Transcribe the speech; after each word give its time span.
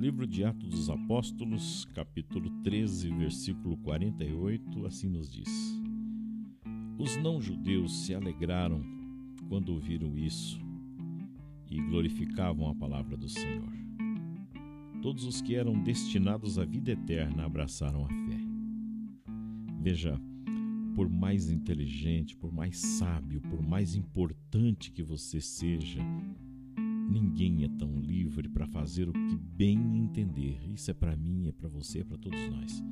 livro 0.00 0.26
de 0.26 0.42
Atos 0.42 0.70
dos 0.70 0.88
Apóstolos, 0.88 1.84
capítulo 1.94 2.48
13, 2.62 3.10
versículo 3.10 3.76
48, 3.76 4.86
assim 4.86 5.10
nos 5.10 5.30
diz: 5.30 5.78
Os 6.98 7.18
não-judeus 7.18 8.06
se 8.06 8.14
alegraram 8.14 8.82
quando 9.46 9.74
ouviram 9.74 10.16
isso 10.16 10.58
e 11.70 11.78
glorificavam 11.82 12.70
a 12.70 12.74
palavra 12.74 13.14
do 13.14 13.28
Senhor. 13.28 13.70
Todos 15.02 15.24
os 15.24 15.42
que 15.42 15.54
eram 15.54 15.78
destinados 15.82 16.58
à 16.58 16.64
vida 16.64 16.92
eterna 16.92 17.44
abraçaram 17.44 18.06
a 18.06 18.08
fé. 18.08 18.40
Veja, 19.82 20.18
por 20.96 21.10
mais 21.10 21.50
inteligente, 21.50 22.34
por 22.38 22.50
mais 22.50 22.78
sábio, 22.78 23.42
por 23.42 23.60
mais 23.60 23.94
importante 23.94 24.92
que 24.92 25.02
você 25.02 25.42
seja, 25.42 26.00
ninguém 27.10 27.64
é 27.64 27.68
tão 27.68 27.98
livre 27.98 28.48
para 28.48 28.66
fazer 28.66 29.08
o 29.08 29.12
que 29.12 29.36
bem 29.36 29.98
entender. 29.98 30.60
Isso 30.72 30.90
é 30.90 30.94
para 30.94 31.16
mim, 31.16 31.48
é 31.48 31.52
para 31.52 31.68
você, 31.68 32.00
é 32.00 32.04
para 32.04 32.16
todos 32.16 32.40
nós. 32.50 32.82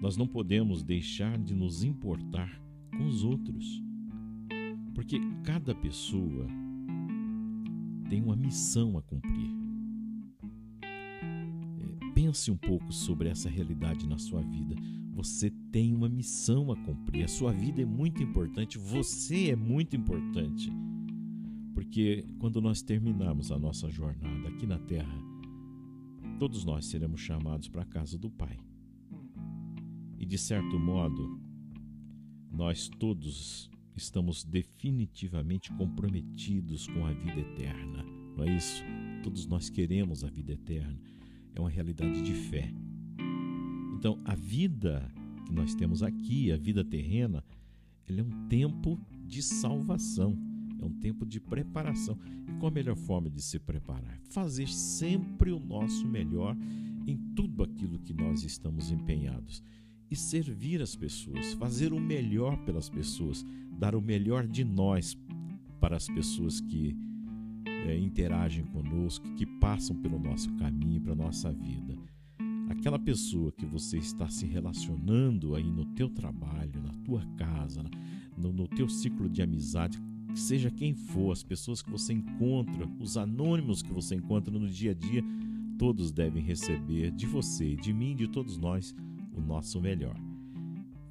Nós 0.00 0.16
não 0.16 0.26
podemos 0.26 0.82
deixar 0.82 1.38
de 1.38 1.54
nos 1.54 1.82
importar 1.82 2.60
com 2.90 3.04
os 3.06 3.22
outros, 3.24 3.82
porque 4.94 5.20
cada 5.44 5.74
pessoa 5.74 6.46
tem 8.08 8.22
uma 8.22 8.36
missão 8.36 8.96
a 8.98 9.02
cumprir. 9.02 9.50
É, 10.82 12.12
pense 12.14 12.50
um 12.50 12.56
pouco 12.56 12.92
sobre 12.92 13.28
essa 13.28 13.48
realidade 13.48 14.06
na 14.06 14.18
sua 14.18 14.40
vida. 14.40 14.74
Você 15.12 15.50
tem 15.72 15.94
uma 15.94 16.08
missão 16.08 16.70
a 16.70 16.76
cumprir. 16.76 17.24
A 17.24 17.28
sua 17.28 17.52
vida 17.52 17.82
é 17.82 17.84
muito 17.84 18.22
importante. 18.22 18.78
Você 18.78 19.50
é 19.50 19.56
muito 19.56 19.96
importante. 19.96 20.72
Porque 21.88 22.22
quando 22.38 22.60
nós 22.60 22.82
terminarmos 22.82 23.50
a 23.50 23.58
nossa 23.58 23.88
jornada 23.88 24.50
aqui 24.50 24.66
na 24.66 24.78
terra, 24.78 25.18
todos 26.38 26.62
nós 26.62 26.84
seremos 26.84 27.18
chamados 27.18 27.66
para 27.66 27.80
a 27.80 27.86
casa 27.86 28.18
do 28.18 28.28
Pai. 28.28 28.58
E 30.18 30.26
de 30.26 30.36
certo 30.36 30.78
modo, 30.78 31.40
nós 32.52 32.90
todos 32.98 33.70
estamos 33.96 34.44
definitivamente 34.44 35.72
comprometidos 35.72 36.86
com 36.88 37.06
a 37.06 37.12
vida 37.14 37.40
eterna. 37.40 38.04
Não 38.36 38.44
é 38.44 38.54
isso? 38.54 38.84
Todos 39.22 39.46
nós 39.46 39.70
queremos 39.70 40.22
a 40.24 40.28
vida 40.28 40.52
eterna. 40.52 41.00
É 41.54 41.60
uma 41.60 41.70
realidade 41.70 42.20
de 42.20 42.34
fé. 42.34 42.70
Então, 43.96 44.18
a 44.26 44.34
vida 44.34 45.10
que 45.46 45.54
nós 45.54 45.74
temos 45.74 46.02
aqui, 46.02 46.52
a 46.52 46.58
vida 46.58 46.84
terrena, 46.84 47.42
ele 48.06 48.20
é 48.20 48.24
um 48.24 48.46
tempo 48.46 49.00
de 49.24 49.42
salvação, 49.42 50.38
é 50.80 50.84
um 50.84 50.92
tempo 50.92 51.26
de 51.26 51.40
preparação. 51.40 52.18
E 52.46 52.52
qual 52.58 52.70
a 52.70 52.74
melhor 52.74 52.96
forma 52.96 53.30
de 53.30 53.42
se 53.42 53.58
preparar? 53.58 54.18
Fazer 54.30 54.68
sempre 54.68 55.50
o 55.50 55.58
nosso 55.58 56.06
melhor 56.06 56.56
em 57.06 57.16
tudo 57.34 57.62
aquilo 57.62 57.98
que 57.98 58.12
nós 58.12 58.44
estamos 58.44 58.90
empenhados 58.90 59.62
e 60.10 60.16
servir 60.16 60.80
as 60.80 60.96
pessoas, 60.96 61.52
fazer 61.54 61.92
o 61.92 62.00
melhor 62.00 62.56
pelas 62.64 62.88
pessoas, 62.88 63.44
dar 63.78 63.94
o 63.94 64.00
melhor 64.00 64.46
de 64.46 64.64
nós 64.64 65.16
para 65.80 65.96
as 65.96 66.06
pessoas 66.06 66.60
que 66.60 66.96
é, 67.86 67.96
interagem 67.96 68.64
conosco, 68.64 69.26
que 69.34 69.46
passam 69.46 69.96
pelo 69.96 70.18
nosso 70.18 70.52
caminho, 70.56 71.00
para 71.00 71.12
a 71.12 71.16
nossa 71.16 71.52
vida. 71.52 71.96
Aquela 72.68 72.98
pessoa 72.98 73.52
que 73.52 73.64
você 73.64 73.98
está 73.98 74.28
se 74.28 74.46
relacionando 74.46 75.54
aí 75.54 75.70
no 75.70 75.84
teu 75.94 76.08
trabalho, 76.10 76.82
na 76.82 76.92
tua 77.04 77.24
casa, 77.36 77.82
no, 78.36 78.52
no 78.52 78.68
teu 78.68 78.88
ciclo 78.88 79.28
de 79.28 79.42
amizade, 79.42 79.98
seja 80.40 80.70
quem 80.70 80.94
for, 80.94 81.32
as 81.32 81.42
pessoas 81.42 81.82
que 81.82 81.90
você 81.90 82.12
encontra, 82.12 82.88
os 82.98 83.16
anônimos 83.16 83.82
que 83.82 83.92
você 83.92 84.14
encontra 84.14 84.56
no 84.56 84.68
dia 84.68 84.92
a 84.92 84.94
dia, 84.94 85.22
todos 85.78 86.10
devem 86.10 86.42
receber 86.42 87.10
de 87.10 87.26
você, 87.26 87.76
de 87.76 87.92
mim, 87.92 88.16
de 88.16 88.28
todos 88.28 88.56
nós, 88.56 88.94
o 89.32 89.40
nosso 89.40 89.80
melhor. 89.80 90.16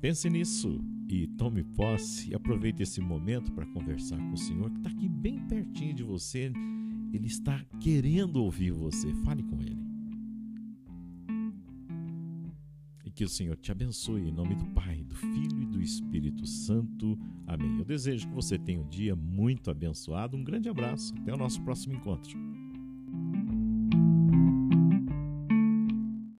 Pense 0.02 0.30
nisso 0.30 0.80
e 1.10 1.26
tome 1.26 1.64
posse 1.64 2.36
aproveite 2.36 2.84
esse 2.84 3.00
momento 3.00 3.52
para 3.54 3.66
conversar 3.66 4.18
com 4.18 4.34
o 4.34 4.38
Senhor 4.38 4.70
que 4.70 4.78
está 4.78 4.90
aqui 4.90 5.08
bem 5.08 5.40
pertinho 5.48 5.94
de 5.94 6.04
você. 6.04 6.52
Ele 7.14 7.28
está 7.28 7.64
querendo 7.80 8.44
ouvir 8.44 8.72
você. 8.72 9.14
Fale 9.24 9.42
com 9.44 9.62
Ele. 9.62 9.87
Que 13.18 13.24
o 13.24 13.28
Senhor 13.28 13.58
te 13.58 13.72
abençoe 13.72 14.30
em 14.30 14.32
nome 14.32 14.54
do 14.54 14.68
Pai, 14.68 15.04
do 15.04 15.16
Filho 15.16 15.60
e 15.60 15.66
do 15.66 15.82
Espírito 15.82 16.46
Santo. 16.46 17.18
Amém. 17.48 17.80
Eu 17.80 17.84
desejo 17.84 18.28
que 18.28 18.34
você 18.36 18.60
tenha 18.60 18.80
um 18.80 18.88
dia 18.88 19.16
muito 19.16 19.72
abençoado. 19.72 20.38
Um 20.38 20.44
grande 20.44 20.70
abraço. 20.70 21.16
Até 21.18 21.34
o 21.34 21.38
nosso 21.38 21.60
próximo 21.64 21.96
encontro. 21.96 22.38